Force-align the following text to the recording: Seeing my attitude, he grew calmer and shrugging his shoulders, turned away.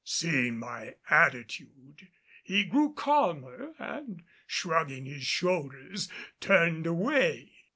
Seeing 0.03 0.57
my 0.57 0.95
attitude, 1.11 2.07
he 2.43 2.63
grew 2.63 2.91
calmer 2.95 3.75
and 3.77 4.23
shrugging 4.47 5.05
his 5.05 5.27
shoulders, 5.27 6.09
turned 6.39 6.87
away. 6.87 7.51